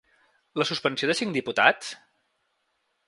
[0.61, 1.93] La suspensió de cinc diputats?